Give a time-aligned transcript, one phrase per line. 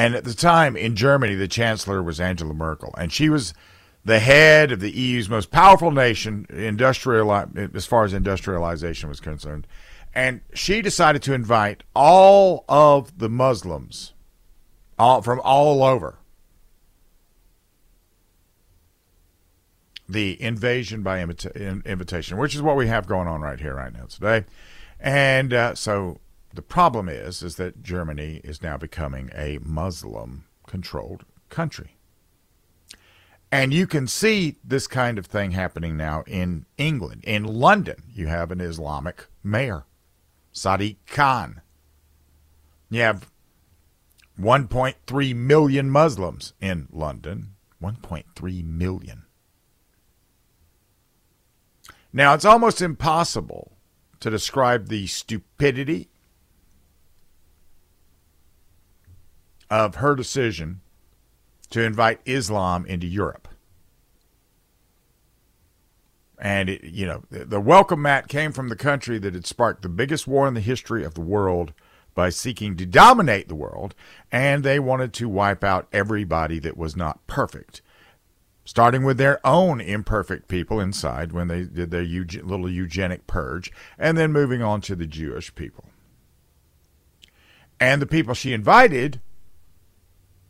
[0.00, 3.52] And at the time in Germany, the chancellor was Angela Merkel, and she was
[4.02, 9.66] the head of the EU's most powerful nation, industrial as far as industrialization was concerned.
[10.14, 14.14] And she decided to invite all of the Muslims
[14.98, 16.16] all, from all over
[20.08, 23.92] the invasion by invita- invitation, which is what we have going on right here, right
[23.92, 24.46] now today.
[24.98, 26.20] And uh, so
[26.52, 31.96] the problem is, is that Germany is now becoming a Muslim-controlled country.
[33.52, 37.24] And you can see this kind of thing happening now in England.
[37.24, 39.84] In London, you have an Islamic mayor,
[40.54, 41.60] Sadiq Khan.
[42.90, 43.30] You have
[44.38, 47.54] 1.3 million Muslims in London.
[47.82, 49.22] 1.3 million.
[52.12, 53.72] Now, it's almost impossible
[54.20, 56.09] to describe the stupidity
[59.70, 60.80] of her decision
[61.70, 63.48] to invite Islam into Europe.
[66.38, 69.88] And, it, you know, the welcome mat came from the country that had sparked the
[69.88, 71.72] biggest war in the history of the world
[72.14, 73.94] by seeking to dominate the world,
[74.32, 77.82] and they wanted to wipe out everybody that was not perfect,
[78.64, 84.18] starting with their own imperfect people inside when they did their little eugenic purge, and
[84.18, 85.84] then moving on to the Jewish people.
[87.78, 89.20] And the people she invited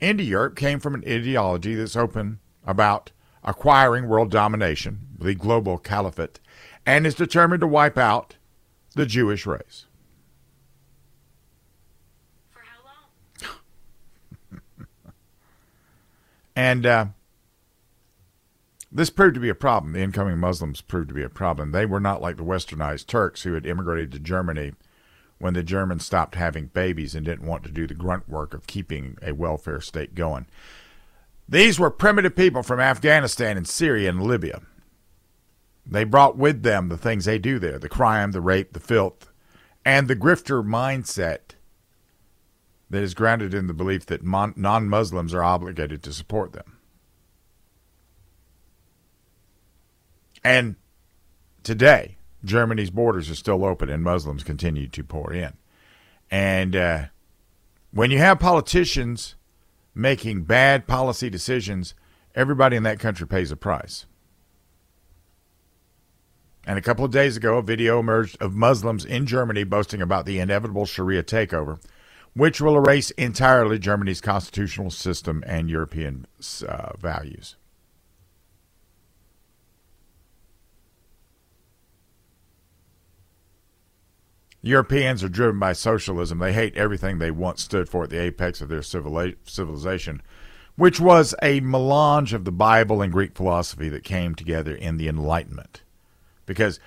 [0.00, 3.12] into Europe came from an ideology that's open about
[3.44, 6.40] acquiring world domination, the global caliphate,
[6.84, 8.36] and is determined to wipe out
[8.94, 9.86] the Jewish race.
[12.50, 12.84] For how
[14.50, 14.60] long?
[16.56, 17.06] and uh,
[18.92, 19.92] this proved to be a problem.
[19.92, 21.72] The incoming Muslims proved to be a problem.
[21.72, 24.72] They were not like the westernized Turks who had immigrated to Germany
[25.40, 28.66] when the Germans stopped having babies and didn't want to do the grunt work of
[28.66, 30.46] keeping a welfare state going.
[31.48, 34.60] These were primitive people from Afghanistan and Syria and Libya.
[35.84, 39.32] They brought with them the things they do there the crime, the rape, the filth,
[39.84, 41.54] and the grifter mindset
[42.90, 46.76] that is grounded in the belief that non Muslims are obligated to support them.
[50.44, 50.76] And
[51.62, 55.52] today, Germany's borders are still open and Muslims continue to pour in.
[56.30, 57.04] And uh,
[57.92, 59.34] when you have politicians
[59.94, 61.94] making bad policy decisions,
[62.34, 64.06] everybody in that country pays a price.
[66.66, 70.26] And a couple of days ago, a video emerged of Muslims in Germany boasting about
[70.26, 71.80] the inevitable Sharia takeover,
[72.34, 76.26] which will erase entirely Germany's constitutional system and European
[76.68, 77.56] uh, values.
[84.62, 86.38] Europeans are driven by socialism.
[86.38, 90.22] They hate everything they once stood for at the apex of their civilization,
[90.76, 95.08] which was a melange of the Bible and Greek philosophy that came together in the
[95.08, 95.82] Enlightenment.
[96.44, 96.78] Because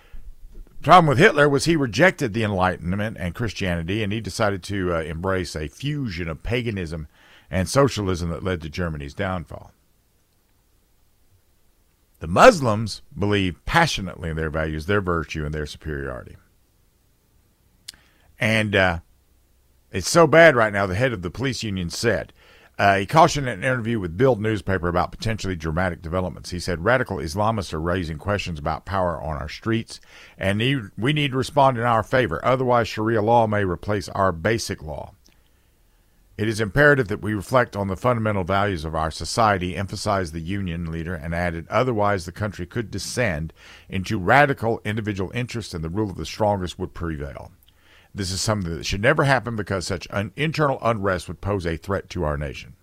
[0.53, 4.93] the problem with Hitler was he rejected the Enlightenment and Christianity, and he decided to
[4.93, 7.07] uh, embrace a fusion of paganism
[7.49, 9.71] and socialism that led to Germany's downfall.
[12.19, 16.37] The Muslims believe passionately in their values, their virtue, and their superiority.
[18.39, 18.99] And uh,
[19.91, 22.33] it's so bad right now, the head of the police union said.
[22.79, 26.49] Uh, he cautioned in an interview with Bild newspaper about potentially dramatic developments.
[26.49, 29.99] He said radical Islamists are raising questions about power on our streets,
[30.39, 32.43] and need, we need to respond in our favor.
[32.43, 35.13] Otherwise, Sharia law may replace our basic law.
[36.35, 40.39] It is imperative that we reflect on the fundamental values of our society, emphasized the
[40.39, 43.53] union leader, and added, otherwise the country could descend
[43.87, 47.51] into radical individual interest and the rule of the strongest would prevail.
[48.15, 51.77] This is something that should never happen because such an internal unrest would pose a
[51.77, 52.75] threat to our nation.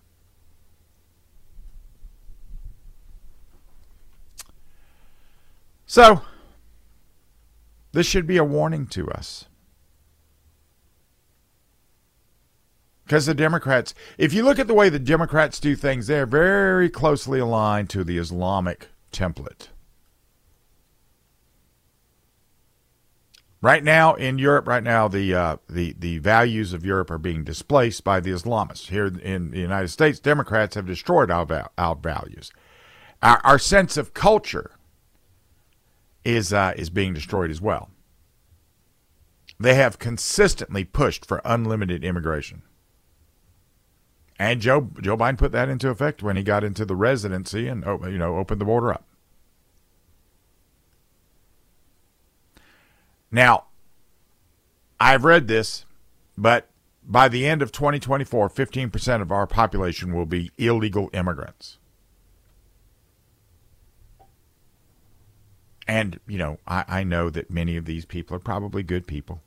[5.86, 6.22] So,
[7.92, 9.46] this should be a warning to us.
[13.04, 16.88] Because the Democrats, if you look at the way the Democrats do things, they're very
[16.88, 19.69] closely aligned to the Islamic template.
[23.62, 27.44] Right now in Europe, right now the uh, the the values of Europe are being
[27.44, 28.88] displaced by the Islamists.
[28.88, 32.50] Here in the United States, Democrats have destroyed our, our values.
[33.22, 34.72] Our, our sense of culture
[36.24, 37.90] is uh, is being destroyed as well.
[39.58, 42.62] They have consistently pushed for unlimited immigration,
[44.38, 47.84] and Joe Joe Biden put that into effect when he got into the residency and
[47.84, 49.04] oh, you know opened the border up.
[53.31, 53.65] Now,
[54.99, 55.85] I've read this,
[56.37, 56.69] but
[57.03, 61.79] by the end of 2024, 15% of our population will be illegal immigrants.
[65.87, 69.43] And, you know, I, I know that many of these people are probably good people.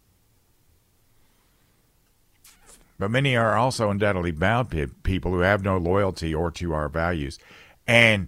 [2.99, 4.69] But many are also undoubtedly bound
[5.03, 7.39] people who have no loyalty or to our values.
[7.87, 8.27] And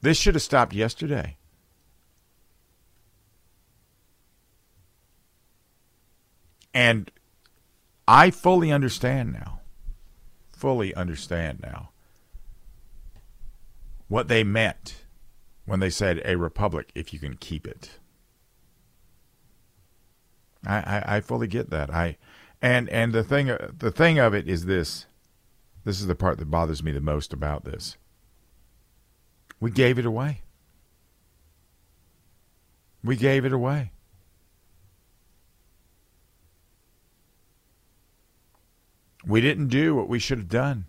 [0.00, 1.37] this should have stopped yesterday.
[6.78, 7.10] And
[8.06, 9.62] I fully understand now,
[10.52, 11.90] fully understand now
[14.06, 15.04] what they meant
[15.64, 17.98] when they said a republic if you can keep it.
[20.64, 21.92] I, I, I fully get that.
[21.92, 22.16] I
[22.62, 23.46] and and the thing
[23.76, 25.06] the thing of it is this.
[25.82, 27.96] This is the part that bothers me the most about this.
[29.58, 30.42] We gave it away.
[33.02, 33.90] We gave it away.
[39.28, 40.86] We didn't do what we should have done.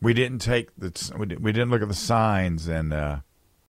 [0.00, 3.18] We didn't take the we didn't look at the signs and uh,